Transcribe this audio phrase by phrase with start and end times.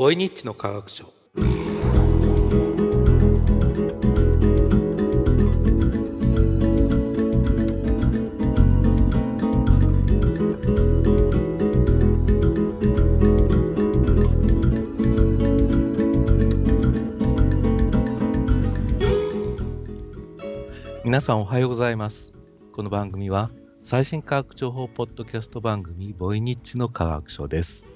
[0.00, 1.12] ボイニッチの科学賞
[21.04, 22.32] 皆さんおはようございます。
[22.72, 23.50] この番組は
[23.82, 27.89] 最新科学情報ポッドキャスト番組ボイニッチの科学賞です。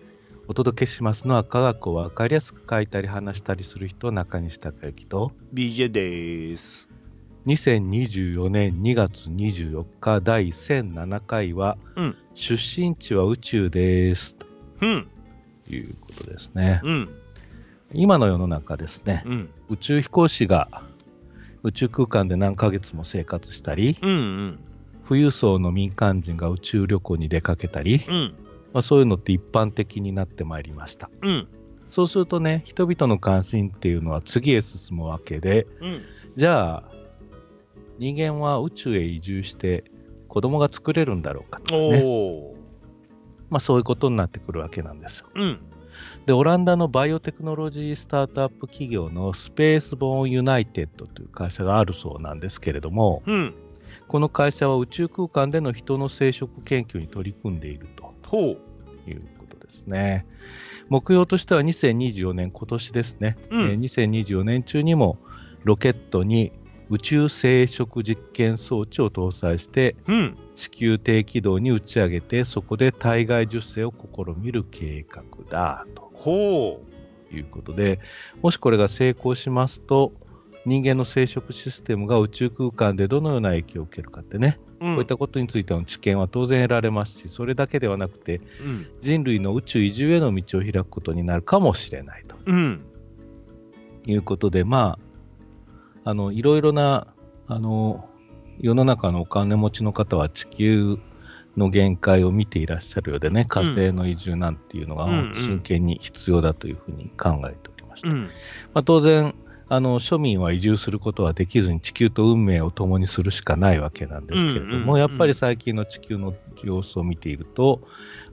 [0.46, 6.86] お届けしますのは科学をわかりやすく書いたり話したりする人中西孝之と BJ です。
[7.46, 12.16] 2024年2月24日第1007回は、うん。
[12.35, 14.35] 出身地は宇宙です。
[14.35, 14.46] と
[14.82, 15.08] うん、
[15.68, 16.80] いうことですね。
[16.82, 17.08] うん、
[17.93, 19.22] 今の世の中ですね。
[19.26, 20.82] うん、宇宙飛行士が
[21.63, 24.58] 宇宙空間で何ヶ月も生活したりうん、うん、
[25.08, 28.35] 富裕層の民間人が宇宙旅行に出かけたり、うん、
[28.75, 31.09] まあ、そういうのって一般的になってまいりました。
[31.23, 31.49] うん、
[31.87, 36.03] そうするとね人々の関心っていうのは次へ進むわけでうん、
[36.34, 36.84] じゃあ
[37.98, 39.84] 人間は宇宙へ移住して
[40.27, 42.03] 子供が作れるんだろうかとかね、
[43.48, 45.27] まあ、そういうことになってくるわけなんですよ。
[45.36, 45.61] うん、
[46.27, 53.55] でオランダのバイオテクノロジースタートアップ企業のスペースボーンユナイテッドという会社があるそうなんですけれどもうん、
[54.09, 58.58] この会社は宇宙空間での人の生殖研究に取り組んでいるとほ
[59.06, 60.27] う、いうことですね。
[60.89, 63.62] 目標としては2024年、今年ですね、うん。
[63.62, 65.19] えー2024年中にも
[65.64, 66.53] ロケットに
[66.91, 76.83] 宇宙生殖実験装置を搭載してうん、地球低軌道に打ち上げてそこで体外受精を試みる計画だとほ
[77.33, 78.00] いうことで
[78.42, 80.12] もしこれが成功しますと
[80.66, 92.36] 人間の生殖システムが宇宙空間でどのような影響を受けるかってね、う、うん、こういったことについての知見は当然得られますしそれだけではなくてうん、人類の宇宙移住への道を開くことになるかもしれないと。
[92.46, 92.80] うん、
[94.06, 94.98] いうことで、ま
[96.04, 97.08] あ、あのいろいろな
[97.46, 98.08] あの
[98.60, 100.98] 世の中のお金持ちの方は地球
[101.56, 108.08] の限界を見ていらっしゃるようでね、火星の移住なんていうのが真剣に必要だというふうに考えておりました。
[108.08, 108.28] うん、ま
[108.74, 109.34] あ、当然
[109.69, 117.86] あの、庶民は移住することはできずに地球と運命を共にするしかないわけなんですけれども、うんうんうんやっぱり最近の地球の様子を見ていると、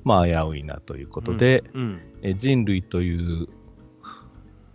[0.04, 3.48] まあ、危ういなということで、うん、え人類という、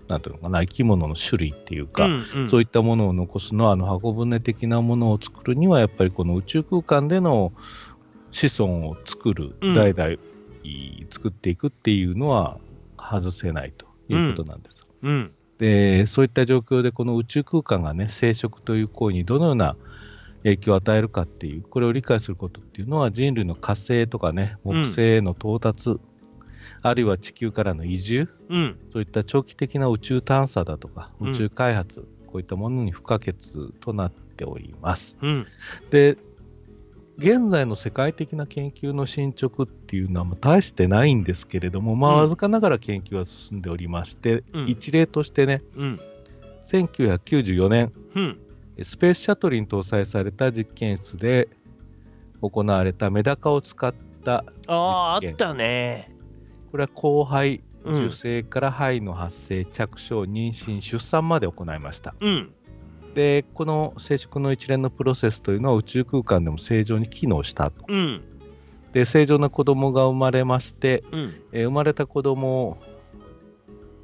[0.08, 7.52] なんていうのかな、生き物の種類っていうか、うん、うん、そういったものを残すのは、あの箱舟的なものを作るには、やっぱりこの宇宙空間での
[8.32, 10.16] 子孫を作る、うん代々
[11.10, 12.58] 作っていくっていうのは
[12.98, 14.86] 外せないということなんです。
[15.02, 19.76] うん、でそういった状況でこの宇宙空間がね生殖という行為にどのような
[20.42, 25.98] 影響を与えるかっていうこれを理解することっていうのは人類の火星とかねうん木星への到達、
[26.82, 31.32] あるいは地球からの移住うん、そういった長期的な宇宙探査だとかうん。
[31.32, 33.34] 宇宙開発、こういったものに不可欠
[33.80, 35.16] となっております。
[35.20, 35.46] うん、
[35.90, 36.16] で
[37.18, 42.18] 現在の世界的な研究の進捗っていうのはまあ大してないんですけれども、まあ、うん。
[42.20, 44.68] わずかながら研究は進んでおりまして、うん。
[44.68, 46.00] 一例としてねうん、
[46.64, 48.38] 1994年うん、
[48.82, 51.48] スペースシャトルに搭載された実験室で
[52.42, 53.94] 行われたメダカを使っ
[54.24, 55.34] たああ、あ実験。
[55.34, 56.14] ったね。
[56.70, 58.06] これは交配うん。
[58.06, 62.14] 受精から胚の発生着床妊娠出産まで行いました。
[62.20, 62.52] うん、
[63.16, 67.86] でこの生殖の一連のプロセスというのは宇宙空間でも正常に機能したと。
[67.88, 68.22] うん、
[68.92, 72.76] で正常な子供が生まれまして、うん、えー生まれた子供を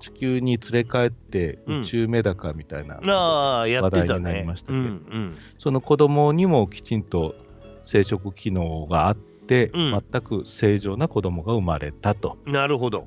[0.01, 1.81] 地球に連れ帰ってうん。
[1.83, 4.63] 宇宙メダカみたいな、話題になりねまし。
[4.63, 5.17] たうん、けど。
[5.17, 7.35] うん、その子供にもきちんと
[7.85, 10.03] 生殖機能があって、うん。
[10.11, 13.07] 全く正常な子供が生まれたとなるほど。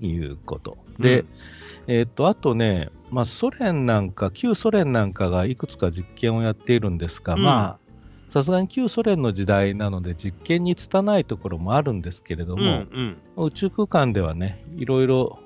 [0.00, 0.78] いうこと。
[1.00, 1.24] で、
[1.88, 7.44] えーっとあとね、まあ、ソ連なんか、旧ソ連なんかがいくつか実験をやっているんですが、うん。
[7.44, 7.78] まあ、
[8.26, 15.38] さすがに旧ソ連の時代なので、実験に拙いところもあるんですけれどうん、も、うん、宇宙空間ではね、いろいろ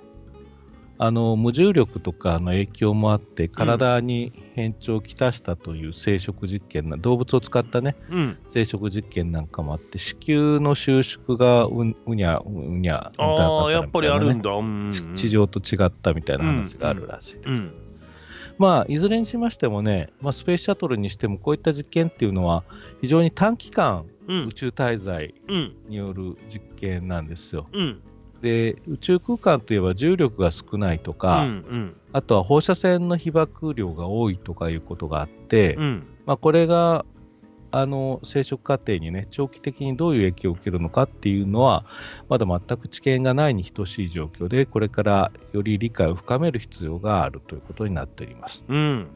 [1.00, 14.50] あの無重力とかの影響もあって、体に変調をきたしたという生殖実験な、動物を使ったね、うん、生殖実験なんかもあって、子宮の収縮がううにゃうにゃああ、やっぱりあるんだ。
[14.50, 14.56] だ。
[14.56, 17.48] うん、ち地上と違ったみたいな話があるらしいです。
[17.48, 17.74] うん、
[18.58, 22.64] まあ、いずれにしましてもね、まあ、スペースシャトルにしてもこういった実験っていうのは
[23.00, 27.66] 非常に短期間うん宇、宙滞在うん、による実験なんですよ。
[28.42, 37.04] うん、で宇宙空間といえば重力が少ないとうか、ん、あとは放射線の被曝量が多いとかいうことがあって、うん、まあ、これが
[37.70, 41.84] あの生殖過程にね、長期的にどういう影響を受けるのかっていうのは、
[42.28, 48.64] まだ全く知見がないに等しい状況で、これからより理解を深める必要があるということになっております。
[48.68, 49.08] うん。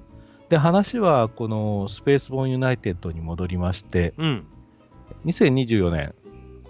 [0.51, 4.47] で、話はこのスペースボーンユナイテッドに戻りまして、うん。
[5.25, 6.15] 2024年、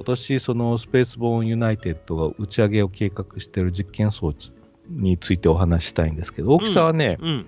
[0.03, 4.51] 今年そのスペースボーンユナイテッドが打ち上げを計画している実験装置
[4.91, 7.47] についてお話ししたいんですけど、大きさはね、うん。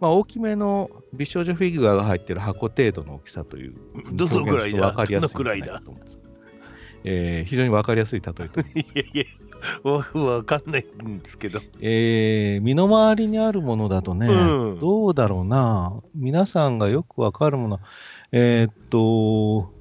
[0.00, 3.74] まあ、大きめの美少女フィギュアが入っている箱程度の大きさという、
[4.12, 4.86] どのくらいだ？
[4.86, 6.18] わかりやすいと思うんです。
[7.04, 9.24] えー非常にわかりやすい例えと、 いやいや、
[9.82, 11.60] わわかんないんですけど。
[11.82, 14.80] えー身の回りにあるものだとね、うん。
[14.80, 17.80] どうだろうな、皆さんがよくわかるもの、
[18.30, 19.71] えーっと、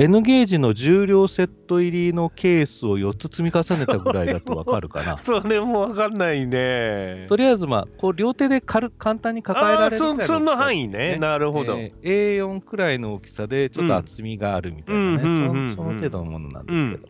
[0.00, 5.18] N ゲージの重量セット入りのケースを4つ積み重ねたぐらいだとわかるかな。
[5.18, 7.26] それもわかんないね。
[7.28, 11.18] とりあえず、まあ、こう両手で軽簡単に抱えられるあーぐらいそその範囲大きさですね。
[11.18, 11.76] なるほど。
[11.76, 17.08] えー A4 くらいの大きさでちょっと厚みがあるみたいなね、うんうんうんうんそその程度のものなんですけど、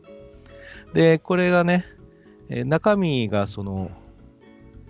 [0.94, 1.85] でこれがね、
[2.49, 3.90] えー中身がその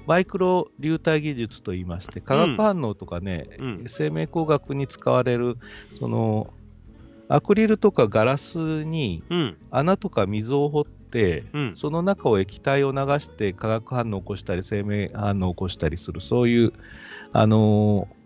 [0.06, 5.56] マイクロ流体技術といいまして化学反応とかね、うん生命工学に使われる
[5.98, 6.54] その
[7.28, 9.58] アクリルとかガラスにうん。
[9.70, 11.74] 穴とか溝を掘って、うん。
[11.74, 16.72] その中を液体を流して化学反応を起こしたり生命反応を起こしたりするそういう、
[17.32, 18.18] あのー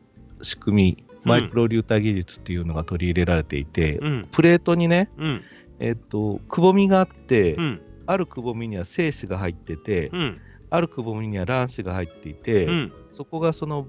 [0.45, 4.29] 仕組みマイクロ流体技術っていうのが取り入れられていて、うん。
[4.33, 5.43] プレートにね、うん。
[5.79, 7.81] えっとくぼみがあって、うん。
[8.07, 10.41] あるくぼみには精子が入ってて、うん。
[10.71, 12.93] あるくぼみには卵子が入っていて、うん。
[13.07, 13.87] そこがその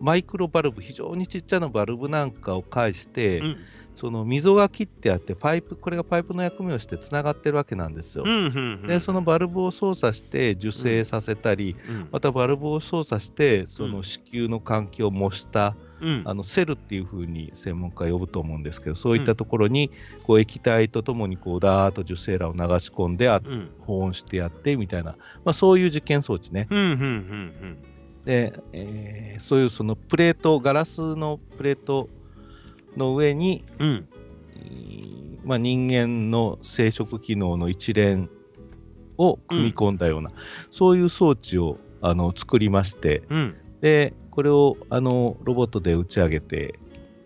[0.00, 3.56] マイクロバルブ非常にちっちゃなバルブなんかを介して、うん。
[3.96, 8.24] その溝が切ってあってパイプこれがパイプの役目をしてつながってるわけなんですよ。
[8.26, 8.84] うん。
[8.86, 12.08] でそのバルブを操作して受精させたり、うん。
[12.12, 16.22] またバルブを操作してその子宮の環境を模した、うん。
[16.26, 19.90] あのセルっていうふうに専門家は呼ぶと思うんですけどそういったところに
[20.24, 23.70] こう液体とともにこうダーッと受精卵を流し込んであうん。
[23.80, 25.12] 保温してやってみたいな、
[25.44, 26.66] まあ、そういう実験装置ね。
[26.70, 26.78] うん。
[26.78, 26.88] うん。
[26.90, 26.94] う
[27.64, 27.78] ん。
[28.26, 32.08] で、えーそういうそのプレートガラスのプレート
[32.96, 34.08] の上に、うん。
[34.56, 38.28] えーまあ、人間の生殖機能の一連
[39.16, 40.32] を組み込んだような、
[40.70, 43.56] そういう装置をあの作りましてうん。
[43.80, 46.78] でこれをあのロボットで打ち上げて、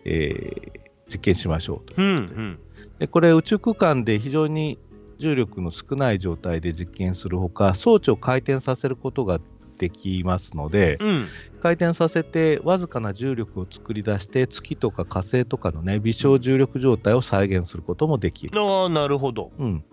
[0.05, 0.81] えー
[1.11, 2.07] 実験しましょうとうん。
[2.07, 2.59] うん。
[2.99, 4.79] でこれ宇宙空間で非常に
[5.19, 9.41] 重力の少ない状態で実験するほか装置を回転させることが
[9.77, 11.27] できますので、うん。
[11.61, 18.59] 回転させてわずかな重力を作り出して月とか火星とかのね微小重力状態を再現することもできる。
[18.59, 19.51] ああ、なるほど。
[19.57, 19.83] うん、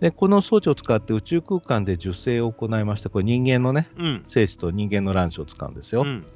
[0.00, 4.22] でこの装置を使って宇宙空間で受精を行いましてこれ人間のねうん。
[4.24, 6.02] 精子と人間の卵子を使うんですよ。
[6.02, 6.26] うん。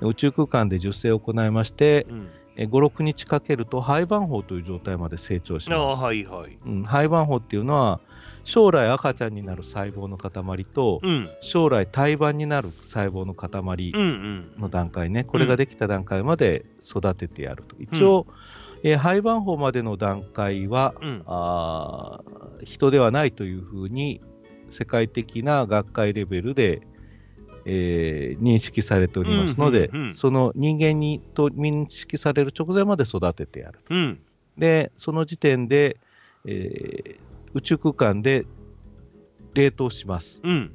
[0.00, 2.28] 宇宙空間で受精を行いましてうん。
[2.58, 6.02] え56日かけると胚盤胞という状態まで成長します。
[6.02, 6.58] はいはい。
[6.64, 8.00] うん、胚盤胞っていうのは
[8.46, 11.28] 将来赤ちゃんになる細胞の塊とうん。
[11.42, 14.00] 将来胎盤になる細胞の塊うん。
[14.00, 14.60] うん。
[14.62, 17.76] の段階ね、これができた段階まで育ててやると。
[17.80, 18.26] 一応、
[18.82, 21.22] えー胚盤胞までの段階は、うん。
[21.26, 24.20] あー人ではないというふうに
[24.70, 26.82] 世界的な学会レベルで、
[27.64, 33.92] えー認識されておりますので、うんうんうんその人間にと認識される直前まで育ててやると。
[33.92, 34.20] うん。
[34.56, 35.96] で、その時点で、
[36.44, 37.25] えー
[37.56, 38.44] 宇宙空間で
[39.54, 40.40] 冷凍します。
[40.44, 40.70] うん。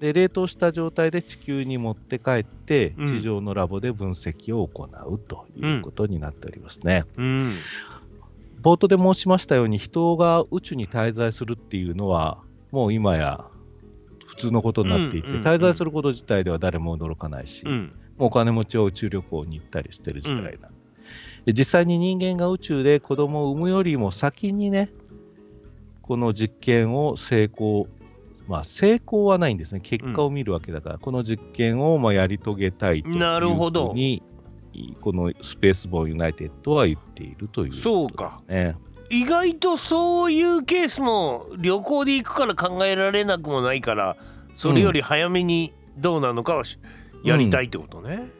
[0.00, 7.04] で冷凍した状態で地球に持って帰って、うん地上のラボで分析を行うということになっておりますね。
[7.16, 7.56] うん。
[8.62, 12.38] 冒頭で申しましたように、人が宇宙に滞在するっていうのは、
[12.70, 13.44] もう今や
[14.26, 17.92] 普通のことになっていて、うんうんうん滞在すること自体では誰も驚かないし、うん。
[18.16, 20.58] もうお金持ちは宇宙旅行に行ったりしてる時代なんで、
[21.46, 24.90] で実際に人間が宇宙で子供を産むよりも先にね、
[26.06, 27.88] この実験を成功、
[28.46, 34.22] まあ成功はないんですね、結果を見るわけだから、この実験をまあやり遂げたいというなるほどふうに、
[35.00, 38.42] このスペースボーンユナイテッドは言っているという、そうか。
[38.48, 38.76] ね。
[39.10, 44.16] 意外とそういうケースも旅行で行くから考えられなくもないから
[44.54, 46.78] それより早めにどうなのかはし
[47.22, 48.14] やりたいってことね。
[48.14, 48.32] うん、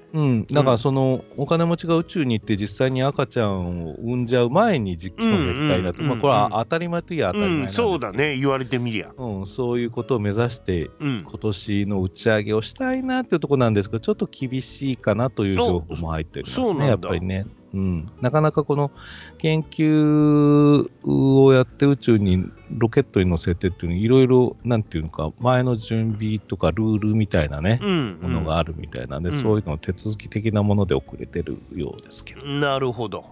[0.53, 8.37] だからそのお金持ちが宇宙に行って実際に赤ちゃんを産んじゃう前に実験をやりたいなと、うんうんまあ、これは当たり前といえば当たり前うん、なんですけど、そうだね。
[8.37, 9.11] 言われてみりゃ。
[9.17, 11.25] うん、そういうことを目指してうん。
[11.29, 17.47] 今年の打ち上げをしたいなっていうところなんですけど、ちょっと厳しいかなという情報も入っておりますね、やっぱりね。
[17.75, 18.93] うん、なかなかこの
[19.39, 29.43] 研究をやって宇宙にロケットに乗せてっていうのいろいろなんていうのか前の準備とかルールみたいなね、うん、ものがあるみたいなんで、うん。
[29.43, 33.25] そういうの手続き的なもので遅れてるようですけど、なるほど。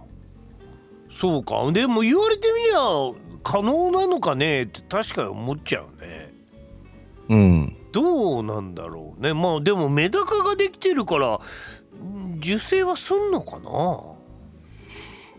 [1.09, 1.71] そうか。
[1.71, 2.79] でも言われてみりゃ
[3.43, 4.63] 可能なのかね？
[4.63, 6.33] って確かに思っちゃうね。
[7.29, 7.77] うん。
[7.93, 9.33] どうなんだろうね。
[9.33, 11.39] まあでもメダカができてるから
[12.03, 14.12] ん受精はすんのかな？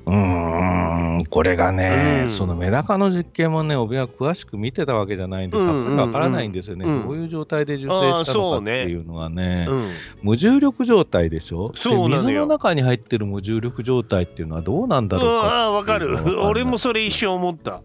[0.06, 2.28] うーん、これがね、うん。
[2.28, 7.02] そのメダカの実験もね、帯は詳しく見てたわけじゃないんで、うんさっぱりわからないんですよね、うん。
[7.04, 9.90] どういう状態で受精あーしたのかっていうのはね、うん。
[10.22, 12.08] 無重力状態でしょ、そうなのよ。
[12.08, 16.50] で水の中に入ってる無重力状態っていうのはどうなんだろうあかあわかるっていうのがわかんない。
[16.50, 17.80] 俺もそれ一瞬思った。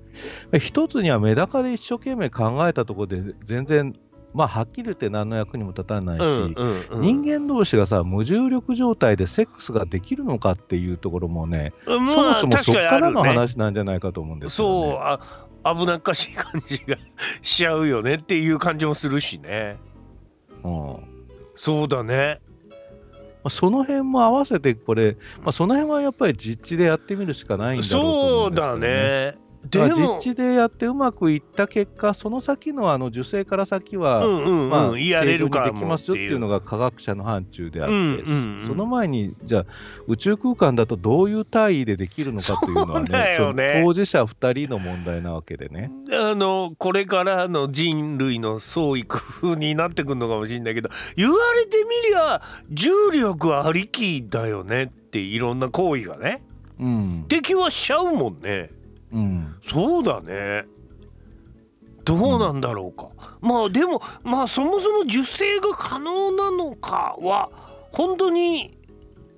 [0.60, 3.96] 一つにはメダカで一生懸命考えたところで、全然、
[4.34, 6.56] まあ、はっきり言って何の役にも立たないし、
[6.94, 14.92] 人間同士がさ、無重力状態でセックスができるのかっていうところもね、まあそもそもそこ確からの話なんじゃないかと思うんですよ、ね。
[14.92, 16.98] そうあ危なっかしい感じが
[17.42, 19.78] しちゃうよねっていう感じもするしね。
[20.64, 20.72] うん。
[20.72, 21.00] ま
[21.56, 22.40] そうだね。
[23.44, 29.40] あ、その辺も合わせて、これ、まあ、その辺はやっぱり実地でやってみるしかないんだろうと思そううんですけど、だねでだか
[29.72, 38.68] らも実地でやってうまくいった結果、その先のあの受精から先は、うんうんうん、まあ、やれるかできますよってていうのが科学者の範疇であって、うんうんうん。
[38.68, 39.66] その前に、じゃあ、
[40.08, 43.82] 宇宙空間だとどういう単位でできるのかというのはね、 よね。
[43.84, 45.92] 当事者2人の問題なわけでね。
[46.12, 56.42] あのこれからの人類の創意工夫になってくるのかもしれないけど言われてみりゃ重力ありきだよねっていろんな行為がね
[56.80, 57.22] うん。
[57.24, 58.72] って気はしちゃうもんね
[59.12, 59.56] うん。
[59.64, 60.66] そうだね。
[62.06, 67.52] どうなんだろうか、まあでもまあそもそも受精が可能なのかは
[67.92, 68.78] 本当に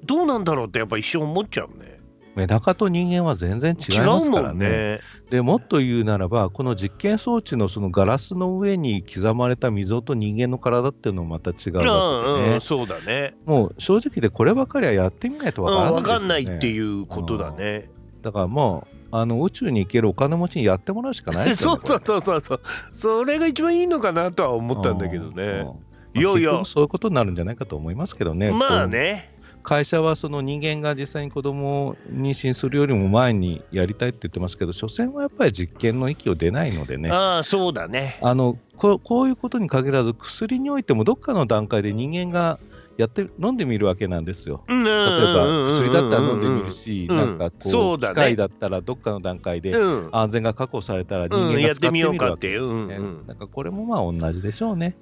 [0.05, 1.99] どうなんだろうってやっぱ一瞬思っちゃうね。
[2.35, 4.55] メダカと人間は全然違違いますうもからね。
[4.55, 4.99] んね。
[5.29, 13.35] でもっと言うならば、この実験装置のそのガラスの上に刻まれた溝と人間の体っていうのもまた違うわけでうんね、うんそうだね。
[13.45, 16.01] もう正直でこればかりはやってみないとうんわからないですよ、ね。
[16.01, 17.89] 分かんないっていうことだね。
[18.21, 21.81] だからもうあの宇宙に行けるお金持ちにやってもらうしかないですよね。
[21.85, 25.67] そうそうそうそうそれが一番いいのかなとは思ったんだけどね
[26.13, 28.51] いやいや結局そういうことになるんじゃないかと思いますけどね。
[28.51, 29.31] まあね
[29.63, 37.11] 会社はその人間が実際に子供を妊娠するよりも前にやりたいって言ってますけど、所詮はやっぱり実験の域を出ないのでね。
[37.11, 42.59] ああそうだねあのこうこういうことに限らず薬においてもどっかの段階で人間が
[43.01, 44.63] やって飲んでみるわけなんですよ。
[44.67, 47.17] 例えば薬だったら飲んでみるし、うん。
[47.17, 50.09] なんかこそう機械だったらどっかの段階でうん。
[50.11, 54.95] 安全が確保されたら人間が使っててみようかみるわけっていう、なんかこれもまあ同じでしょうね。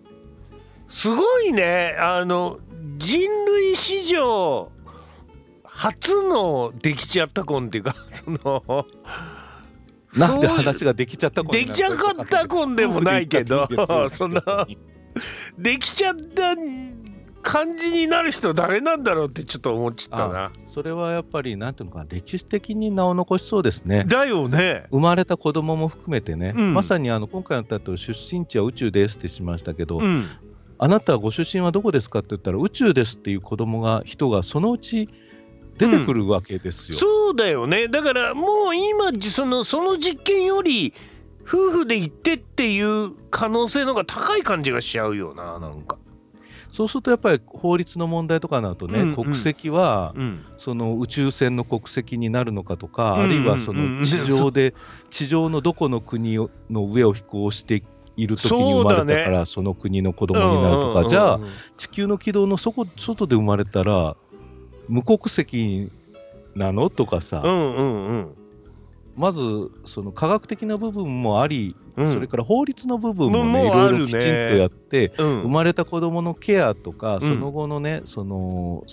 [0.87, 1.95] すごいね。
[1.99, 2.59] あの
[2.97, 4.71] 人類史上
[5.63, 8.85] 初のできちゃった婚っていうか その
[10.17, 13.67] なんで話ができちゃった子になできちゃかった婚でもないけど
[14.09, 14.41] その
[15.57, 16.55] できちゃった
[17.41, 20.51] 感じになる人誰なんだろうってちょっと思っちゃったな。
[20.67, 24.03] それはやっぱりなんていうのかな歴史的に名を残しそうですね。
[24.07, 24.85] だよね。
[24.91, 26.73] 生まれた子供も含めてね、うん。
[26.73, 30.27] まさにあの今回のタイトル出身地は宇宙ですってしましたけど、うん。
[30.77, 35.09] あなたはご出身はどこですかって言ったら宇宙ですっていう子供が人がそのうち
[35.77, 36.97] 出てくるわけですよ。
[36.97, 37.87] そうだよね。
[37.87, 40.93] だからもう今じそのその実験より
[41.43, 45.97] 夫婦で行ってっていう可能性の方が高い感じがしちゃうよななんか。
[46.71, 49.15] そうするとやっぱり法律の問題とかになるとね、うんうん。
[49.15, 50.45] 国籍はうん。
[50.57, 53.99] その宇宙船の国籍になるのかとか、うんうんあるいはそうんうん。
[54.01, 54.73] の地上で、
[55.09, 57.83] 地上のどこの国をの上を飛行して
[58.15, 61.39] いる時に生まれたからその国の子供になるとか、じゃあ
[61.77, 64.15] 地球の軌道の外外で生まれたら
[64.87, 65.91] 無国籍
[66.55, 68.35] なのとかさ、うんうんうん。
[69.15, 69.41] まず
[69.85, 72.13] その科学的な部分もあり、うん。
[72.13, 75.41] それから法律の部分ももね、いろいろきちんとやって、うん。
[75.41, 77.19] 生まれた子供のケアとか、うん。
[77.21, 78.83] その後のね、その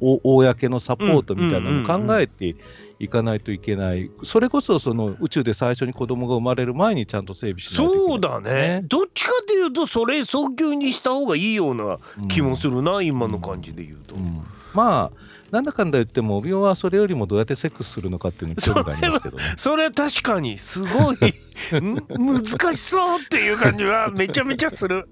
[0.00, 2.56] お公のサポートみたいなのを考えて
[2.98, 8.82] いかないといけない、それこそその宇宙で最初に子供が生まれる前にちゃんと整備しないといけない、そうだね。
[8.84, 11.98] どっちかっていうとそれ早急にした方がいいような
[12.28, 14.14] 気もするな、今の感じで言うと。
[14.16, 14.42] うん
[14.74, 15.18] まあ、
[15.50, 19.54] なんだかんだ言っても、帯はそれよりもどうやってセックスするのかっていうのに興味がありますけどね。
[19.58, 21.16] それは確かにすごい
[21.78, 25.08] ん難しそうっていう感じはめちゃめちゃする。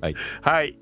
[0.00, 0.76] はい、はい、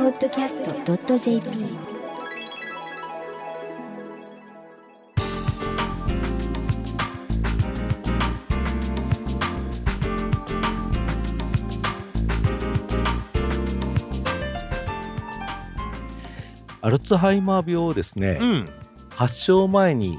[0.00, 1.90] イエンスポッドキャスト .jp
[16.80, 18.68] アルツハイマー病をですね、うん。
[19.14, 20.18] 発症前に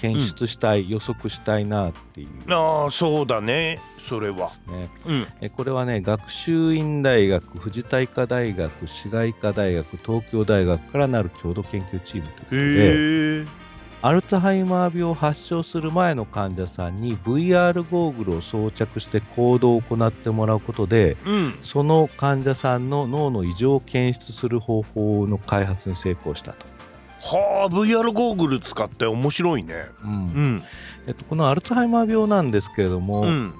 [0.00, 2.28] 検出したい、予測したいなっていう。
[2.52, 3.78] ああそうだね。
[4.08, 4.50] それは。
[4.68, 4.88] ね。
[5.06, 5.26] うん。
[5.40, 13.70] えこれはね、学習院大学、富士体科大学、市街科大学、東京大学からなる共同研究チームということで、
[14.02, 21.58] アルツハイマー病を発症する前の患者さんに VR ゴーグルを装着して行動を行ってもらうことで、うん。
[21.60, 26.79] その患者さんの脳の異常を検出する方法の開発に成功したと。
[27.22, 29.86] はあ VR ゴーグル使って面白いね。
[30.04, 30.10] うん。
[30.10, 30.64] うん。
[31.06, 33.54] えっと、このアルツハイマー病なんですけれども、うん。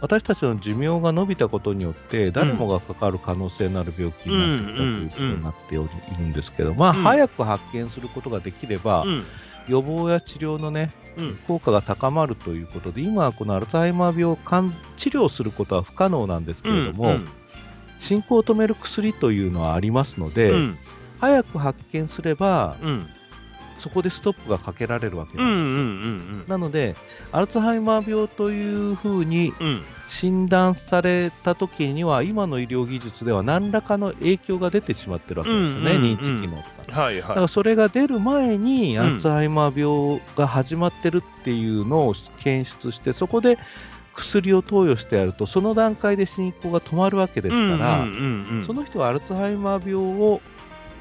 [0.00, 6.32] 私たちの寿命が伸びたことによって誰もがかかる可能性のある病気になってきたということになっておりいるん。
[6.32, 7.02] ですけど、まあ、うん。
[7.02, 9.24] 早く発見することができれば、うん。
[9.68, 11.36] 予防や治療のねうん。
[11.46, 17.28] 効果が高まるということで今はこのアルツハイマー病を完治療することは不可能なんですけれども、うん。
[17.98, 20.78] 進行を止める薬というのはありますので、うん
[21.20, 23.06] 早く発見すればうん。
[23.78, 26.44] そこでストップがかけられるわけうんうんうなんですよ。
[26.44, 26.44] ん。
[26.48, 26.94] なので
[27.32, 29.82] アルツハイマー病というふうにうん。
[30.06, 37.00] 診断された時には今の医療技術では何らかの影響が出てしまってるわけですよね、うんうんうん認知機能とか。
[37.00, 43.56] はいだからはそれが出る前にうんアルツハイマー病が始まってるっていうのを検出して、そこで
[44.14, 48.64] 薬を投与してやるとその段階で進行が止まるわけでいすから、うんうんうんうん。
[48.66, 50.40] その人はアルツハイマー病を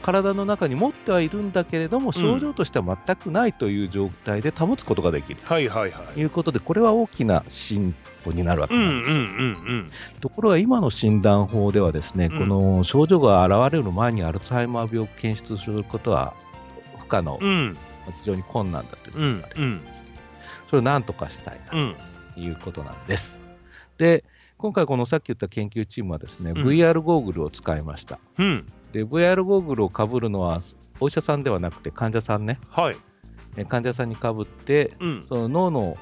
[0.02, 5.40] 体の中に持ってはいるんだけれども症状としては全くないという状態で保つことができる。
[5.44, 9.18] はいはいはということでこれは大きな進歩になるわけうんうなんんですよ。
[9.18, 9.92] うん。
[10.22, 12.40] ところが今の診断法ではですね、うん。
[12.40, 16.34] この症状が現れる前にアルツハイマー病を検出することは
[16.98, 20.06] 不可能、非常に困難だということうんが言われています、
[20.70, 21.96] それを何とかしたいなうん。
[22.36, 23.40] ということなんです。
[23.98, 24.24] で、
[24.58, 26.68] 今回このさっき言った研究チームはですね、うん。
[26.68, 28.20] VR ゴーグルを使いました。
[28.38, 30.62] うんで、VR ゴーグルをかぶるのは
[31.00, 32.98] お医者さんではなくて患者さんね、はい。
[33.58, 35.26] え患者さんにかぶって、うん。
[35.28, 35.98] その脳の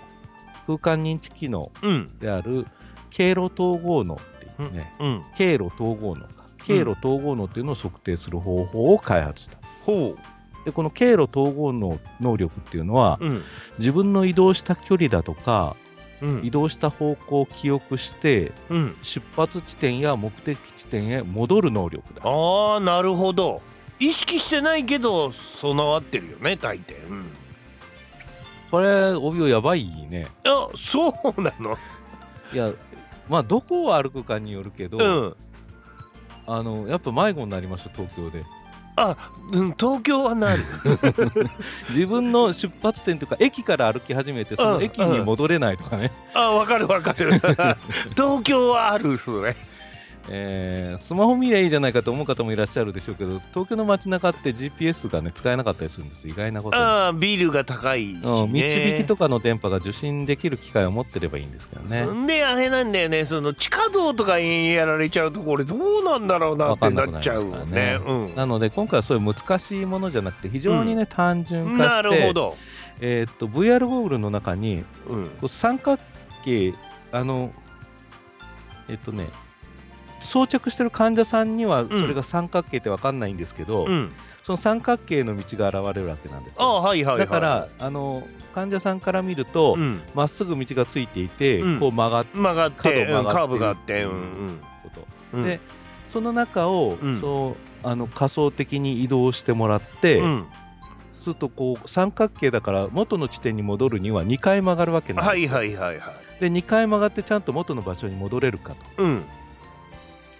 [0.65, 2.17] 空間認知機能うん。
[2.19, 2.65] である
[3.09, 5.23] 経路統合脳っていうね、うん。
[5.37, 6.45] 経路統合脳か。
[6.63, 9.57] 経路統合脳っていうのを測定する方法を開発した。
[9.85, 10.15] ほ
[10.65, 13.43] でこの経路統合脳能力っていうのは、ううん。
[13.79, 15.75] 自分の移動した距離だとか
[16.21, 16.45] うん。
[16.45, 18.97] 移動した方向を記憶してうん。
[19.03, 22.21] 出発地点や目的地点へ戻る能力だ。
[22.25, 23.61] ああなるほど。
[23.99, 27.07] 意識してないけど備わってるよね大抵。
[27.07, 27.25] うん。
[28.69, 30.27] これ帯をやばいね。
[30.45, 31.77] あそうなの？
[32.53, 32.71] いや
[33.29, 35.35] まあどこを歩くかによるけど、うん。
[36.45, 38.43] あのやっぱ迷子になりました東京で。
[38.97, 39.15] あ、
[39.51, 40.63] うん、東京はなる。
[41.89, 47.33] 自分の出発点というか駅から歩き始めてその駅に戻れないとかね、あわかるわかる。
[48.17, 49.55] 東京はあるそれ
[50.29, 56.83] えースマホ見りゃいいじゃないかと思う方もいらっしゃるでしょうけど東京の街中って GPS がね使えなかったりするんです意外なことに。
[56.83, 62.03] ああビルが高いし、ね、うん導きとかの電波が受信できる機会を持ってればいいんですけどね。
[62.05, 63.25] そんであれなんだよね。
[63.25, 67.93] その地下道とかにやられちゃうとこれどうなんだろうなってなっちゃうもんね。
[67.93, 72.57] わかんなので今回はそういう難しいものじゃなくて非常にね、単うん、純化してなるほど、
[72.99, 76.01] えーっと VR ゴーグルの中にうん、こう三角
[76.43, 76.73] 形
[77.11, 77.51] あの
[78.89, 79.27] えっとね
[80.27, 84.11] 装着してる患者さんにはそれが三角形って分かんないんですけど、うん、
[84.43, 87.25] その三角形の道が現れるわけなんですあよはいはいはい。
[87.25, 91.79] だからあの患者さんから見るとうん、ま、っすぐ道がついていて、うん。
[91.79, 95.43] こう曲がって曲がってがカーブがあってうんこと、うん。
[95.43, 95.59] で
[96.07, 97.21] その中を、うん。
[97.21, 100.21] そうあの仮想的に移動してもらって、
[101.13, 105.55] するとこう三角形だから元の地点に戻るには2回曲がるわけなんですよ。
[105.55, 106.41] はいはいはいはい。
[106.41, 109.03] で2回曲がってちゃんと元の場所に戻れるかと。
[109.03, 109.23] うん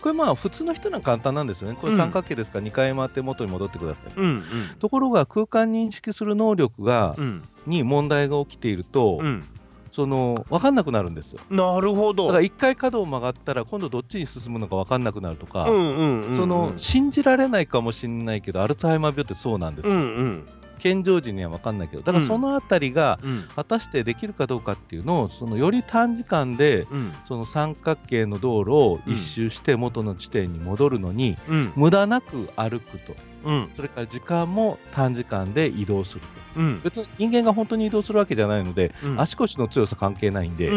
[0.02, 1.78] これまあ普通の人なら簡単なんですよね。
[1.80, 4.44] これうん三角形ですから2回回って元に戻ってください、うん
[4.80, 7.44] ところが空間認識する能力が、うん。
[7.66, 9.44] に問題が起きていると、うん。
[9.92, 11.40] その分かんなくなるんですよ。
[11.50, 12.28] なるほど。
[12.28, 16.38] だから1回角を曲がったら今度どっちに進むのか分かんなくなるとか、うんうんうんうん。
[16.38, 20.48] その信じられないかもしれないけどアルツハイマー病ってそうなんですよ、うんうん
[20.80, 23.48] 健常時には分かんないけどだからそのあたりがうん。
[23.56, 27.14] 果たしてできるかどうかっていうのをそのより短時間でうん。
[27.28, 31.74] その三角形の道路を一周して元の地点に戻るのに、うん。
[31.76, 33.16] 無駄なく歩くと。
[33.46, 33.70] うん。
[33.76, 36.28] それから時間も短時間で移動すると。
[36.60, 36.82] うん。
[36.82, 39.22] 別に人間が本当に移動するわけじゃないので、うん。
[39.22, 40.70] 足腰の強さ関係ないんで、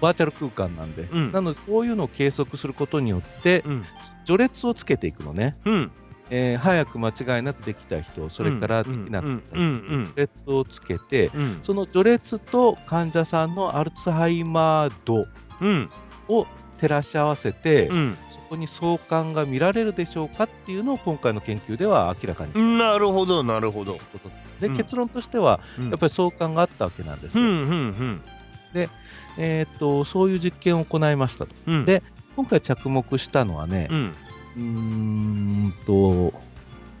[0.00, 1.32] バーチャル空間なんで、うん。
[1.32, 3.84] なのでそういうのを計測することによってうん。
[4.26, 5.90] 序列をつけていくのね、うん
[6.30, 11.58] えー早く間違いなくできた人それからできなかった人、序列をつけてうん。
[11.62, 15.26] その序列と患者さんのアルツハイマー度
[15.60, 15.90] うん。
[16.28, 16.46] を
[16.80, 18.16] 照らし合わせて、うん。
[18.30, 23.98] そこに相関が見られるでしょうかっていうのを今回の研究では明らかにしなるほどなるほど。
[24.60, 24.76] で、うん。
[24.76, 25.88] 結論としてはうん。
[25.90, 27.44] やっぱり相関があったわけなんですよ。
[27.44, 27.52] うんう
[28.08, 28.20] ん
[29.36, 31.84] えーっとそういう実験を行いましたと。
[31.84, 32.02] で
[32.36, 33.88] 今回着目したのはね
[34.56, 35.72] う、んうーん
[36.32, 36.32] と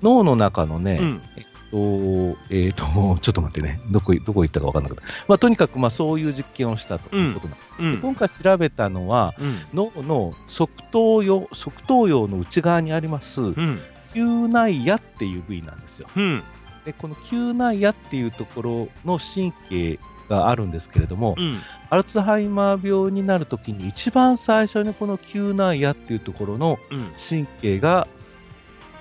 [0.02, 1.22] 脳の中のね、うん。
[1.36, 2.84] えっと、えっと、
[3.20, 5.04] ちょっと待ってね、どこ、どこ行ったか分かんなかった。
[5.26, 7.82] まあ、とにかく、まあ、そういう実験をしたということなんです。
[7.82, 7.98] うん。
[7.98, 9.58] 今回調べたのは、うん。
[9.72, 13.80] 脳の側頭葉、側頭葉の内側にあります、うん。
[14.14, 16.08] 嗅内野っていう部位なんですよ。
[16.14, 16.42] うん。
[16.84, 21.60] で、この嗅内野っていうところの神経があるんですけれども、うん。
[21.90, 27.12] アルツハイマー病になるときに一番最初にこの嗅内野っていうところのうん。
[27.28, 28.06] 神経が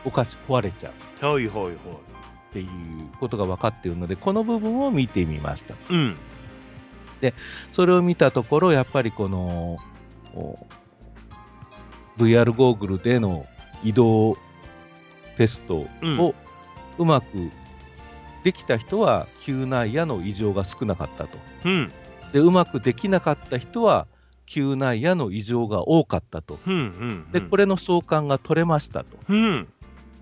[0.06, 1.26] おかし壊れちゃう。
[1.26, 1.74] はいはいはい。
[1.74, 1.76] っ
[2.54, 2.68] ていう
[3.20, 5.76] ことが分かっているので、この部分を見てみました。
[5.90, 6.16] うん。
[7.72, 9.78] それを見たところ、やっぱりこの
[10.36, 10.68] お
[12.18, 13.46] VR ゴーグルでの
[13.84, 14.36] 移動
[15.38, 16.20] テストうん。
[16.20, 16.36] を
[17.00, 17.50] うまく
[18.44, 21.38] できた人は、嗅内野の異常が少なかったと。
[21.66, 21.92] うん。
[22.34, 24.08] で、うまくできなかった人は、
[24.48, 26.58] 嗅内野の異常が多かったと。
[26.68, 29.18] うんうんで、これの相関が取れましたと。
[29.30, 29.68] うん。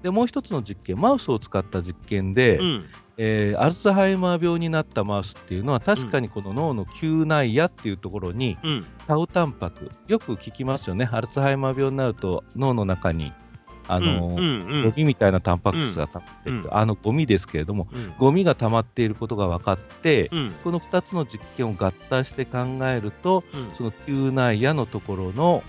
[0.03, 2.85] で、もう一つの実験、マウスを使った実験で、うん。
[3.17, 8.85] えーアルツハイマー病になったマウスっていうのは確かにこの脳の嗅内野っていうところにうん。
[9.05, 9.91] タウタンパク。
[10.07, 11.07] よく聞きますよね。
[11.11, 13.33] アルツハイマー病になると脳の中に
[13.87, 16.77] あの、うんうんゴミみたいなタンパク質が溜まってると、うん。
[16.77, 18.13] あのゴミですけれどもうん。
[18.17, 20.51] ゴミが溜まっていることが分かって、うん。
[20.63, 23.71] この2つの実験を合体して考えるとうん。
[23.75, 25.63] その嗅内野のところの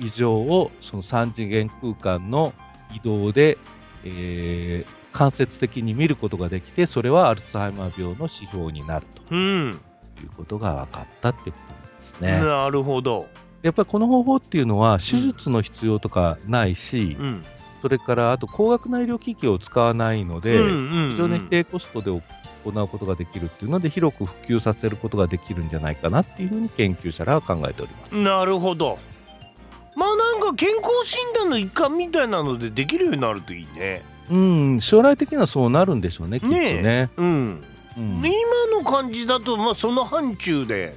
[0.00, 2.52] 異常をその3次元空間の
[2.94, 3.58] 移動で、
[4.04, 9.80] えー間接的に見ることができて、それはアルツハイマー病の指標になるうん。
[10.14, 12.38] ということが分かったってことなんですね。
[12.38, 13.26] なるほど
[13.62, 17.44] やっぱりこの方法っていうのは、手術の必要とかないし、うん。
[17.82, 22.20] それからあと高額な医療機器を使わないので、うんうん非常に低コストで行
[22.82, 28.14] うことができるっていうので、広く普及させることができるんじゃないかなっていうふうに研究者らは考えております。
[28.14, 28.98] なるほど。
[29.94, 34.02] まあなんか健康診断の一環みたいなのでできるようになるといいね。
[34.30, 37.10] うん、将来的にはそうなるんでしょうね、きっとねね。
[37.16, 37.62] うん。
[37.96, 38.18] うん。
[38.18, 40.94] 今の感じだとまあその範疇で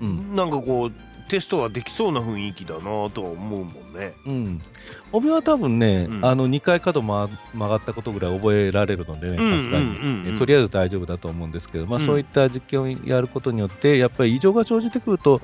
[0.00, 0.36] うん。
[0.36, 0.92] なんかこう
[1.28, 4.14] テストはできそうな雰囲気だなとは思うもんね。
[4.26, 4.60] うん、
[5.12, 6.24] 帯は多分ね、うん。
[6.24, 9.78] あの2回角曲曲がったことぐらい覚えられるのでね、さうんすが
[10.32, 12.06] に、とりあえず大丈夫だと思うんですけど、まあ、うん。
[12.06, 15.40] そういった実験をやることによって、やっぱり異常が生じてくると、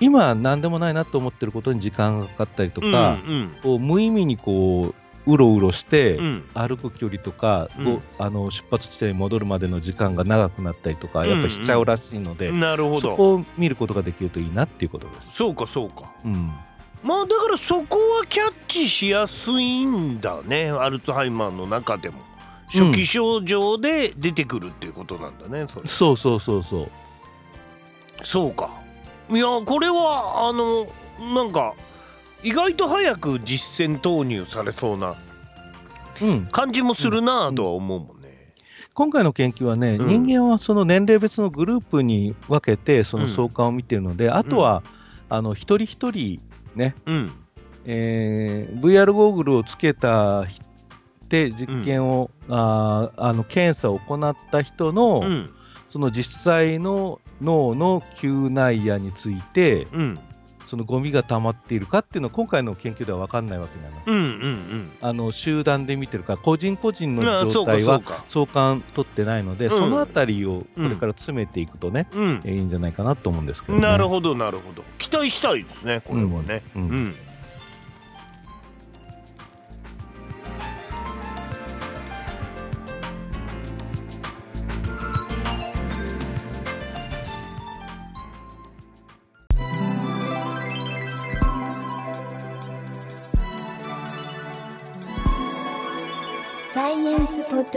[0.00, 3.56] 今、なんでもないなと思ってることに時間がかかったりとか、うん。
[3.62, 6.24] こう無意味にこううろうろして、うん。
[6.24, 7.84] うん歩く距離とか、うん。
[7.84, 13.00] ごあの出発地点に戻るまでの時間が長くなったりとか、やっぱりしちゃうらしいので、なるほど。
[13.00, 15.32] そこを見ることができるといいなっていうことです。
[15.32, 16.10] そうかそうか。
[16.24, 16.52] うん。
[17.02, 22.16] まあだからそこはキャッチしやすいんだねアルツハイマーの中でも。
[22.68, 25.86] 初期症状で出てくるっていうことなんだねそれ。
[25.86, 26.90] そうそうそうそう。
[28.24, 28.70] そうか。
[29.30, 30.86] いやこれはあの
[31.34, 31.74] なんか
[32.44, 35.14] 意外と早く実践投入されそうな
[36.22, 38.46] うん、感じもするなとは思うもんね。
[38.92, 40.24] 今回の研究はね、うん。
[40.24, 44.84] 人間はその年齢別のグループに分けて、その相関を見ているので、あとは、
[45.28, 46.40] あの一人一人
[46.76, 47.32] ね、うん。
[47.84, 50.62] えー VR ゴーグルをつけた人
[51.28, 55.50] で実験を、あーあの検査を行った人の、うん。
[55.88, 60.18] その実際の脳の嗅内野について、うん
[60.64, 64.02] そのゴミが溜まっているかっていうのは、今回の研究では分かんないわけなの。
[64.06, 69.70] うんうんあの集団で見てるから、個人個人の状態はか相関取ってないので、うん。
[69.70, 72.40] そのあたりをこれから詰めていくとね、うん。
[72.44, 73.82] えーいいんじゃないかなと思うんですけど、ね。
[73.82, 74.84] なるほどなるほど。
[74.98, 76.62] 期待したいですねこれはね。
[76.74, 77.14] ううん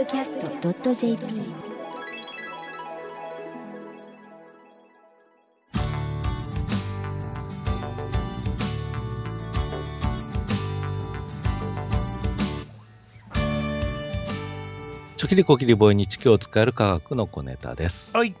[0.08, 1.24] スポッドキャスト .jp
[15.16, 18.16] チョキリコキリボイに地球を使える科学の小ネタです。
[18.16, 18.34] はい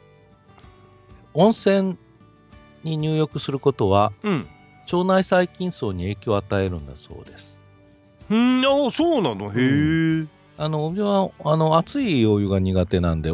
[1.34, 1.98] 温泉
[2.82, 4.48] に入浴することはうん
[4.90, 7.62] 腸内細菌層に影響を与えるんだそうです。
[8.30, 9.52] うんあそうなの？
[9.52, 10.37] へえ。
[10.58, 13.32] あの、俺はあの熱いお湯が苦手なんで、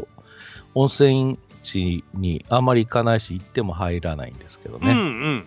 [0.74, 4.94] 温泉地にあまり行かないし、行っても入らないんですけどうんうね。
[4.94, 5.44] ん。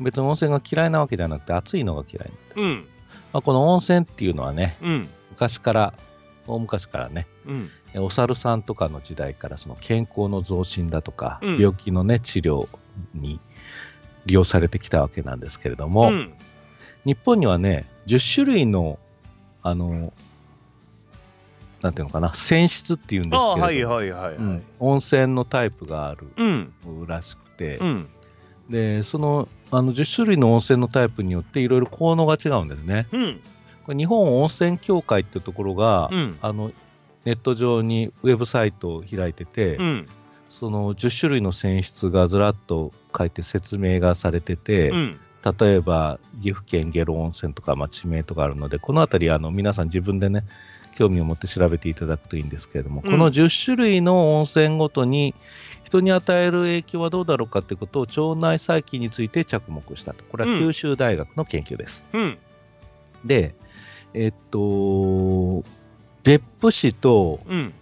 [0.00, 2.86] 別に温泉が嫌いなわけじゃなくて暑いのが嫌い、うん。
[3.32, 5.08] まあ、この温泉っていうのはねうん。
[5.30, 5.94] 昔から
[6.46, 7.70] 大昔からねうん。
[7.94, 11.58] えお猿さんとかの時代からその健康の増進だとか、うん。
[11.60, 12.68] 病気のね治療
[13.14, 13.40] に
[14.26, 16.32] 利用されてきたわけなんですけれども、うん。
[17.04, 18.98] 日本にはね10種類の
[19.62, 20.12] あの
[21.82, 24.36] なんていうのかな泉質っていうんですけども、あはいはいはいはい。
[24.36, 26.72] うん温泉のタイプがあるうん。
[27.06, 28.08] らしくて、うん。
[28.68, 33.06] でそのあの10種類の温泉のタイプによっていろいろ効能が違うんですね。
[33.12, 33.40] うん。
[33.84, 36.38] これ日本温泉協会っていうところが、うん。
[36.40, 36.70] あの
[37.24, 40.08] ネット上にウェブサイトを開いてて、うん。
[40.48, 45.20] その10種類の泉質がずらっと書いて説明がされてて、うん。
[45.58, 50.44] 例えば岐阜県下呂温泉とか、まあ、地名とかあるので、このあたりあの皆さん自分でね、
[51.00, 53.10] 興味を持って調べていただくといいんですけれども、うん。
[53.10, 55.34] この10種類の温泉ごとに
[55.82, 60.22] 人に与える影響はどうだろうかってことを腸内細菌について着目したと。
[60.24, 62.04] これは九州大学の研究です。
[62.12, 62.38] うん。
[63.24, 63.54] で、
[64.12, 65.64] えっと、
[66.22, 67.72] 別府市とうん。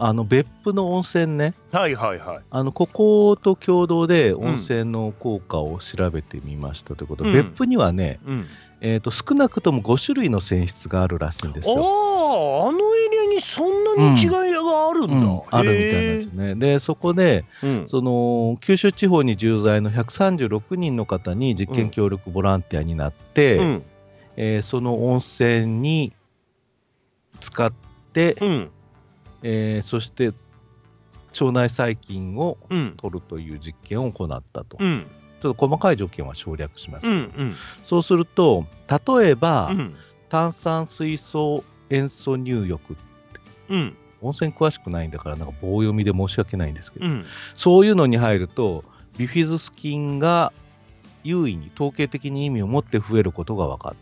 [0.00, 2.38] あの別府の温泉ね、はいはいはい。
[2.52, 7.48] あのここと共同で温泉の効果を調べてみましたということで、うん。
[7.48, 8.46] 別府にはね、うん
[8.80, 12.68] えー、と少なくとも5種類の泉質があるらしいんですああよ。
[12.68, 16.54] あのエリアにそんなに違いがあるんだ、うんあるみたいなんですね。
[16.54, 17.88] で、そこで、うん。
[17.88, 23.82] その九州地方に駐在の136人の方に実験協力ボランティアになって、うん。
[24.36, 26.12] えーその温泉に
[27.40, 27.72] 使っ
[28.12, 28.70] て、うん。
[29.42, 30.32] えーそして
[31.40, 32.94] 腸内細菌をうん。
[32.96, 34.76] 取るという実験を行ったと。
[34.78, 35.06] うん
[35.40, 37.06] ちょっと細かい条件は省略します。
[37.06, 37.54] うんうん。
[37.84, 39.96] そうすると、例えば、うん。
[40.28, 42.96] 炭酸水素塩素入浴
[43.68, 43.96] うん。
[44.20, 47.24] 温泉詳しくないんだからなんか棒読みで申し訳ないんですけど、うん。
[47.54, 48.84] そういうのに入ると
[49.16, 50.52] ビフィズス菌が
[51.24, 53.94] 優位に統計的に意味を持って増えることが分かっ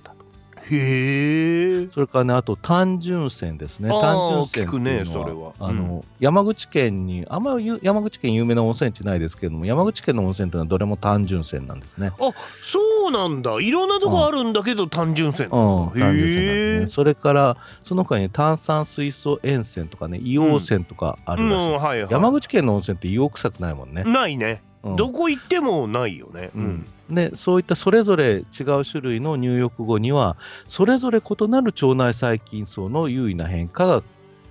[0.70, 3.88] へえそれからねあと単純泉ですね。
[3.88, 5.52] 単純泉っていうのは聞くねそれは。
[5.60, 12.12] あの、山口県にあんまりゆ山口県有名な温泉地ないですけども山口県の温泉というのはどれも単純泉なんですね。
[12.18, 13.60] あそうなんだ。
[13.60, 16.38] いろんなとこあるんだけど単純泉うん、単純泉なんです
[16.76, 16.86] へね。
[16.88, 21.66] それから、その他に炭酸水素塩泉とかね、硫黄泉とかあえるらしい。
[21.68, 22.10] うんはいはい。
[22.10, 24.04] 山口県の温泉って硫黄臭くないもんね。
[24.04, 26.50] ないね、うんどこ行ってもないよね。
[26.54, 26.86] うん。
[27.10, 34.02] でそういったそれぞれ違う種類の入浴後にはそれぞれ異なる腸内細菌層の優位な変化が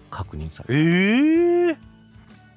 [0.09, 1.77] 確認される。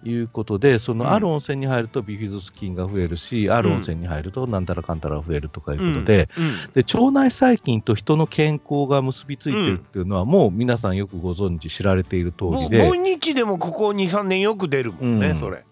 [0.01, 0.99] ということでそうん。
[0.99, 6.73] のある温泉に入るとビフィズス菌が増えるし、ある温泉に入るとなんたらかんたら増えるとかいうことで,、うん。
[6.73, 15.37] で腸内細菌と人の健康が結びついてるっていうのは、もう皆さんよくご存知知られている通りぼで盆日でもここ23年よく出るもんね、うん。
[15.37, 15.65] それ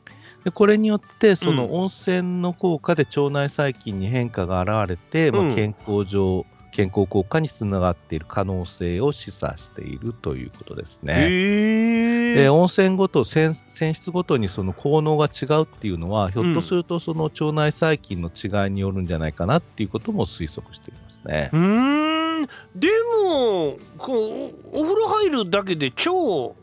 [0.47, 11.15] でこれによってそうのん温泉の効果で腸内細菌に変化が現れて、うんまあ、健康上健康効果につながっている可能性を示唆しているということですね。
[11.15, 21.51] へえで温泉ごと泉泉質ごとにその効能が違うっていうのはひょっとするとその腸内細菌の違いによるんじゃないかなっていうことも推測していますね。
[21.53, 22.89] うーんで
[23.25, 26.55] もこうおお風呂入るだけで腸ど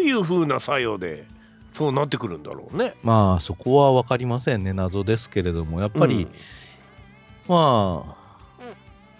[0.00, 1.32] ういう風な作用で
[1.74, 2.94] そうなってくるんだろうね。
[3.02, 6.28] まあそこは分かりませんね謎ですけれどもやっぱり、
[7.48, 8.24] まあ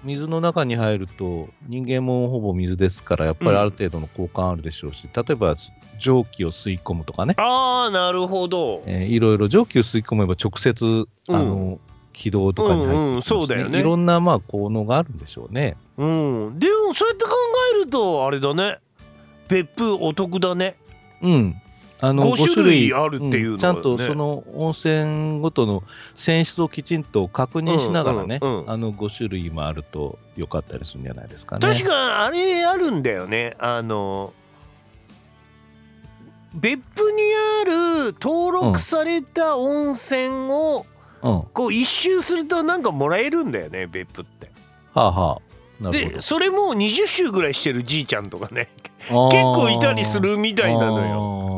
[0.04, 5.56] 水の中に入ると人間もほぼ水ですからやっぱりある程度の交換あるでしょうし、例えば
[5.98, 8.82] 蒸気を吸い込むとかね、ああなるほど。
[8.86, 11.78] えーいろいろ蒸気を吸い込めば直接あの、
[12.12, 15.76] 軌道とかに入ってきます、うんうんそうだよねいろんなまあ効能があるんでしょうね。
[15.96, 17.30] うん、でもそうやって考
[17.74, 18.78] えるとあれだね
[19.48, 20.76] 別府お得だね。
[21.22, 21.60] うん。
[22.00, 25.82] あの5 5種類あるっていうのはねんちゃんとその温泉ごとの
[26.16, 31.60] 泉質をきちんと確認しながらね、うんうんうんあの5種類もあるとよかったりするんじゃないですかね。
[31.60, 34.32] 確かあれあるんだよねあの
[36.54, 37.22] 別府に
[37.62, 40.86] ある登録された温泉を
[41.52, 44.50] こう一周するとなんかもらえるんだよね別府って。
[44.94, 45.54] あはあ。
[45.82, 48.68] なるほでそれも20周ぐらいしてるじいちゃんとかね
[49.10, 49.28] ど。
[49.28, 51.53] 結構いたりするみたいなのよ。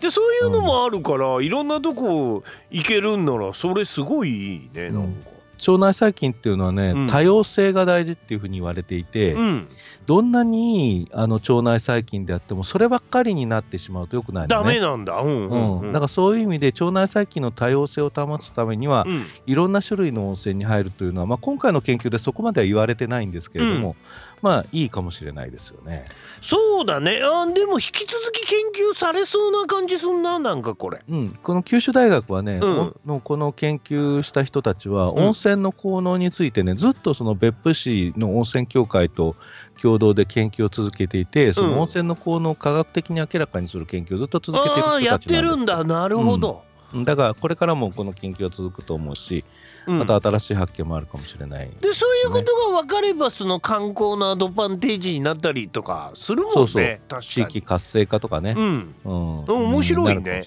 [0.00, 0.08] よ。
[0.08, 5.30] でそういうのもあるから、いろんなとこ行けるんならそれすごいいいねなんか。
[5.66, 9.68] 腸内細菌っていうのはね、うん多様性が大事っていうふうに言われていて、うん、
[10.06, 14.80] どんなにあの腸内細菌であってもそればっかりになってしまうとよくないのダメね。
[14.80, 15.20] なんだ。
[15.20, 15.92] うんうんう、うんん。
[15.92, 23.96] だからそういう意味で腸内細菌の多様性を保つためには、うんいろんな種類の温泉に入るというのは、まあ、今回の研究でそこまでは言われてないんですけれども、
[24.42, 26.04] まあいいかもしれないですよね。
[26.40, 27.20] そうだね。
[27.22, 28.58] あでも引き続き研
[28.92, 31.00] 究されそうな感じすんななんかこれ。
[31.08, 32.78] うん、この九州大学はね、うん。
[32.78, 35.18] おのこの研究した人たちは、うん。
[35.26, 39.36] 温泉の効能についてね、ずっとその別府市の温泉協会と
[39.82, 45.42] 共同で研究を続けていて、その温泉の効能を科学的に明らかにする研究をずっと続けている人たちなんですよ。
[45.42, 45.84] ああやってるんだ。
[45.84, 49.44] なるほど、うんだからこれからもこの研究は続くと思うし、
[49.86, 49.98] うん。
[49.98, 51.70] また新しい発見もあるかもしれない。
[51.80, 56.54] でそういうことが分かればその観光のアドバンテージになったりとかするもんね。
[56.54, 57.22] そうそう。
[57.22, 58.94] 地域活性化とかね、うん。
[59.04, 59.44] うん。
[59.46, 60.22] 面白いね。
[60.22, 60.44] ね。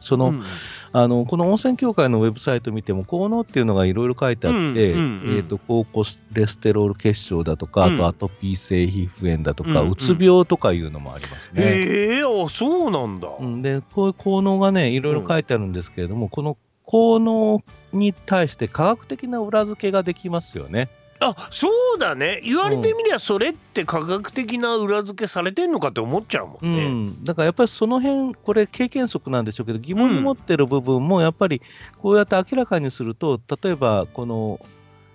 [0.00, 0.44] その、うん。
[0.92, 5.36] あのこの温泉協会のウェブサイト見ても効能っていうのがいろいろ書いてあって、うんうんうん。
[5.36, 7.94] えー、と高コレステロール結晶だとか、うん。
[7.94, 11.62] あとアトピー性皮膚炎だとか、うんうつ病とかいうのもありますね。
[11.62, 20.88] へえあそうなんだ、うん、でこういう効能がねいろいろ書いてあるんですけれども、この効能に対して科学的な裏付けができますよね。
[21.18, 22.42] あそうだね。
[22.44, 31.62] 言われてみりゃそれって科学的な裏付けされてんのかって思っちゃうもうんね、ん、だからやっぱりその辺これ経験則なんでしょうけど疑問に持ってる部分もやっぱり
[32.02, 34.60] こうやって明らかにすると例えばこの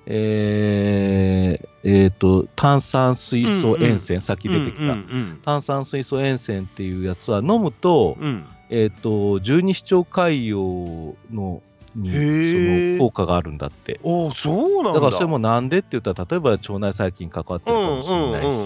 [0.08, 11.62] えーえーと炭酸水素塩泉、さっき出てきた、うんうん炭酸水素塩泉っていうやつは飲むと,、うんうんえー、と十二指腸潰瘍の
[11.94, 14.00] にその効果があるんだって。
[14.02, 15.00] おそうなんだ。
[15.00, 18.66] だからそれもなんでって言ったら例えば腸内細菌関わってるかもしれない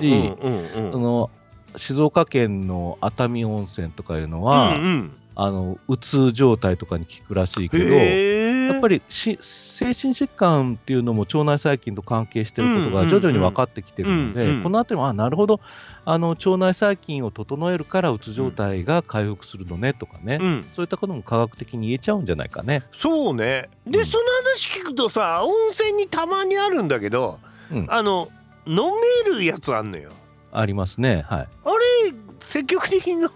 [1.75, 5.11] し、静岡県の熱海温泉とかいうのは、うんうん。
[5.37, 7.83] あのうつ状態とかに効くらしいけど、
[8.67, 14.63] やっぱりし精神疾患っていうのも腸内細菌と関係してることうんうんうんが徐々に分かってきてるので、うんうん。
[14.63, 15.59] このあたりもあなるほど。
[16.07, 20.65] あの腸内細菌を整えるからうつ状態が回復するのねとかね、うん。
[20.73, 22.83] そういったことも科学的に言えちゃうんじゃないかね。
[22.93, 23.69] そうね。
[23.85, 24.05] で、うん。
[24.05, 24.23] その
[24.53, 27.39] 話聞くとさ温泉にたまにあるんだけど
[27.71, 28.29] うん、あの
[28.67, 28.77] 飲
[29.25, 30.11] めるやつあんのよ。
[30.51, 31.25] ありますね。
[31.27, 31.47] はい。
[31.65, 31.69] あ
[32.05, 32.13] れ
[32.47, 33.29] 積極的にの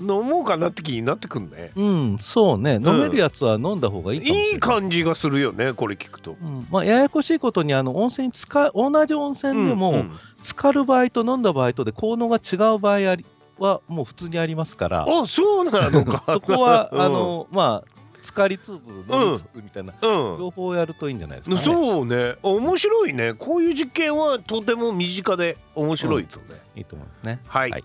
[0.00, 1.72] 飲もうかなって気になってくんね。
[1.76, 2.74] うん、そうね。
[2.74, 4.52] 飲めるやつは飲んだ方がいいかもしれない。
[4.52, 6.36] いい感じがするよねこれ聞くと。
[6.40, 6.66] うん。
[6.70, 10.10] まあ、ややこしいことにあの温泉につか同じ温泉でも、うんうん。
[10.42, 13.24] 浸かる場合と飲んだ場合とで効能が違う場合あり
[13.58, 15.06] はもう普通にありますから。
[15.08, 16.24] あそうなのか。
[16.32, 17.00] そこは、うん。
[17.00, 20.38] あのまあ浸かりつつ飲みつつみたいな、うん。
[20.38, 21.62] 両方やるといいんじゃないですかね。
[21.62, 22.36] そうね。
[22.42, 23.34] 面白いね。
[23.34, 27.40] こういう実験はとても身近で面白いとね、いいと思いますね。
[27.46, 27.84] はい、はい。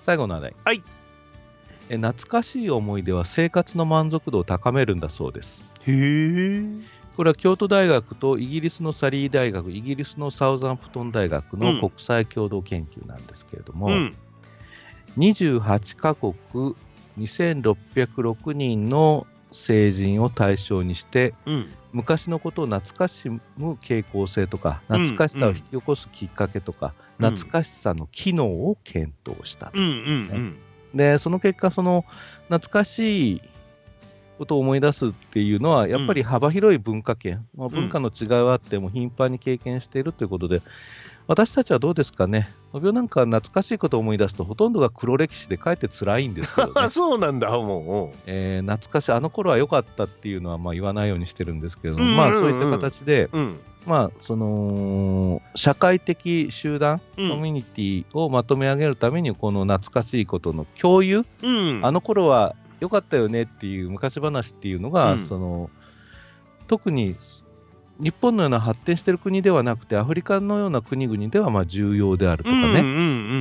[0.00, 0.54] 最後の話題。
[0.64, 0.76] はい。
[0.76, 0.95] え
[1.88, 5.64] 懐かしい思い出は生活の満足度を高めるんだそうです。
[5.86, 6.64] へえ。
[7.16, 11.60] これは京都大学とイギリスのサリー大学、イギリスのサウザンプトン大学うん。
[11.60, 14.14] の国際共同研究なんですけれども、うん。
[15.16, 16.34] 28カ国
[17.18, 21.72] 2606人の成人を対象にしてうん。
[21.92, 23.40] 昔のことを懐かしむ
[23.80, 27.30] 傾向性とかうん懐かしさを引き起こすきっかけとか、うん。
[27.30, 30.56] 懐かしさの機能を検討した、うんうん
[30.96, 32.04] でその結果その
[32.48, 33.42] 懐かしい
[34.38, 40.60] ことを思い出すっていうのはやっぱり幅広い文化圏、まあ、文化の違いはあっても頻繁に経験しているということで、
[41.28, 42.48] 私たちはどうですかね。
[42.72, 46.72] 僕なんか懐かしいことを思い出すとほとんどが黒歴史でかえって辛いんですけどね。
[46.76, 53.60] あ そうなんだもえー懐かしいあの頃は良かったっていうのはまあ言わないようにしてるんですけれどまあそういった形で、ううん。
[53.86, 57.30] まあその社会的集団、うん。
[57.30, 61.80] コミュニティをまとめ上げるためにこの懐かしいことの共有、うん。
[61.82, 65.26] あの頃は良かったよねっていう昔話っていうのが、うん。
[65.26, 65.70] その
[66.68, 67.16] 特に
[67.98, 72.90] 日本のような発展している国ではなくてアフリカのような国々ではまあ重要であるとかね、うんう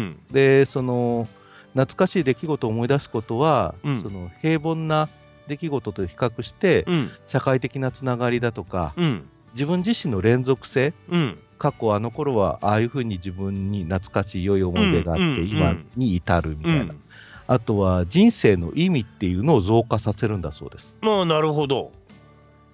[0.06, 1.28] んでその
[1.74, 4.02] 懐かしい出来事を思い出すことは、うん。
[4.02, 5.10] その平凡な
[5.48, 6.94] 出来事と比較して、うん。
[6.94, 9.28] うん社会的なつながりだとかうん。
[9.54, 11.38] 自分自身の連続性うん。
[11.60, 15.48] 過去あの頃はああいうふうに自分に懐かしい良い思い出があって、うんうんうん。
[15.50, 17.02] 今に至るみたいな、うん。
[17.48, 21.92] あとは人生の意味っていうのを増加させるんだそうです、まあなるほど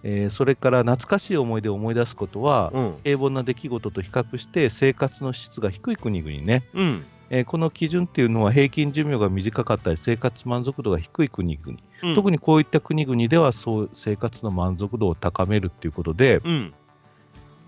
[0.04, 2.96] えーそれから懐かしい思い出を思い出すことは、うん。
[3.04, 7.06] 平凡な出来事と比較して生活の質が低い国々ね、うん。
[7.30, 12.16] えーこの基準っていうのは平均寿命が短かったり生活満足度が低い国々、うん。
[12.16, 16.74] 特にこういった国々ではそう生活の満足度を高めるっていうことで、うん。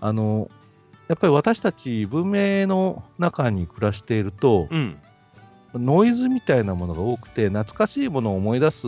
[0.00, 0.50] あの
[1.08, 4.96] やっぱり私たち文明の中に暮らしていると、うん。
[5.74, 8.80] ノイズみたいなものが多くて懐かしいものを思い出す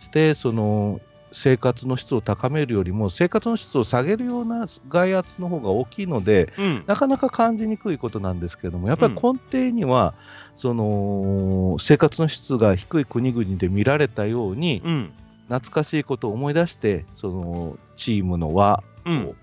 [0.00, 1.00] してその
[1.34, 6.84] 生活の質を高めるよりも生活の質を下げるような外圧の方が大きいのでうん。
[6.86, 9.20] なかなか感じにくいことなんですけれどもやっぱり根
[9.50, 10.14] 底には、
[10.56, 15.12] その生活の質が低い国々で見られたようにうん。
[15.48, 19.34] 懐かしいことを思い出してそのチームの輪うん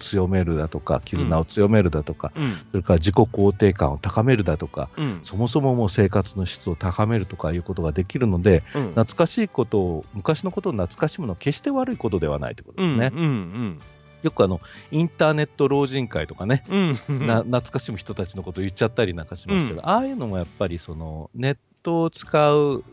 [0.00, 2.56] 強めるだとか絆を強めるだとか、うん。
[2.68, 5.20] それから自己肯定感を高めるだとかうん。
[5.22, 8.82] そもそももう生活の質を高めるとかいうことができるのでうん。
[8.88, 13.10] 懐かしいことを昔のことを懐かしむのは決して悪いことではないということですね。
[13.14, 13.80] うんうん
[14.22, 19.88] よくあのインターネット老人会とかね、懐かしむ人たちのことを言っちゃったりなんかしますけど、うん。
[19.88, 22.84] ああいうのもやっぱりそのネットを使う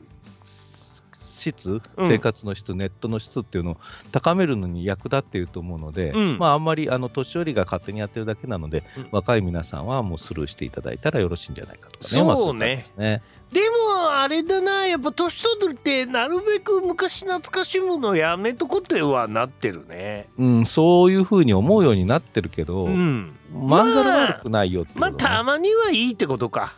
[1.52, 3.78] 質、うん生活の質、ネットの質っていうのを
[4.12, 12.10] 高めるのに役立っていると思うので、うんまああんまりあの年寄りが勝手にやってるだけなので、うん若い皆さんはもうスルーしていただいたらよろしいんじゃないかとかね。
[12.10, 13.22] そうねまあですね。
[13.52, 26.76] でもあれだなやっぱ年取るってなるべく昔懐かしむのやめとこってはなってるねうん、そういうふうに思うようになってるけど、うんまんざら悪くないよっていうまあことねたまにはいいってことか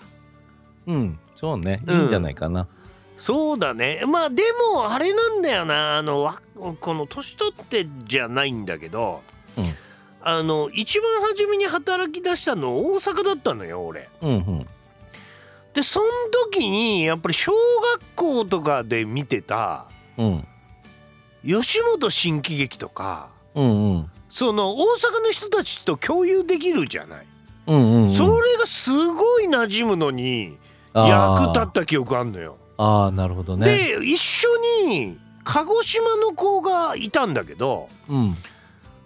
[0.86, 2.68] うん、そうね、いうんいんじゃないかな。
[3.20, 4.44] そうだねまあで
[4.74, 9.22] もあれなんだよなあのわこの年取ってじゃないんだけど、
[9.58, 9.76] うん
[10.22, 14.68] あの一番初めに働き出したの大阪だったのよ俺うんうん。
[15.74, 16.06] でその
[16.52, 17.54] 時にやっぱり小
[17.94, 19.86] 学校とかで見てた
[20.18, 20.48] うん。
[21.46, 24.12] 吉本新喜劇とかうんうん。
[24.28, 27.26] その大阪の人たちと共有できるじゃない、
[27.68, 28.14] うんうん、うん。
[28.14, 30.58] それがすごい馴染むのに
[30.94, 32.58] 役立った記憶あんのよ。
[32.80, 33.66] ああ、なるほどね。
[33.66, 34.48] で一緒
[34.86, 38.36] に鹿児島の子がいたんだけどうん。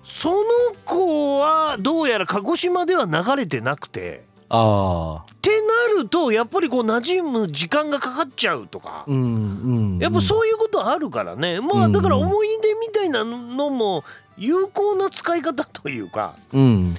[0.05, 0.43] その
[0.85, 5.31] 子はどうやら鹿児島では流れてなくてああ。
[5.31, 5.49] って
[5.95, 9.99] なるとやっぱりこう馴染む時間がかかっちゃうとか、うんうん。
[9.99, 14.03] やっぱそういうことあるからねまあだから思い出みたいなのも
[14.37, 16.93] 有効な使い方というかうん。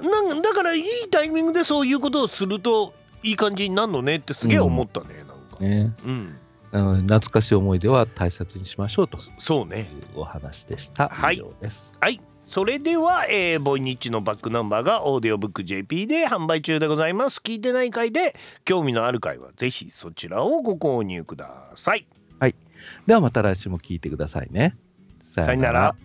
[0.00, 5.33] なんだからいいタイミングでそういうことをするといい感じになるのねってすげえ思ったね、なんか。
[5.60, 5.92] ね。
[6.04, 6.36] うん、
[6.72, 9.90] あの懐かしい思い出は大切にしましょうといそうね。
[10.16, 11.08] うお話でした。
[11.08, 11.42] はい。
[12.00, 12.20] はい。
[12.44, 17.40] それでは、えーボイニッチのバックナンバーがオーディオブック JP で販売中でございます。
[17.42, 18.34] 聞いてない回で
[18.64, 22.06] 興味のある回はぜひそちらをご購入ください。
[23.06, 24.76] ではまた来週も聞いてくださいね。
[25.20, 25.96] ささよなら。